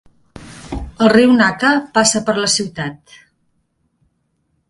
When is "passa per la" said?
1.97-2.49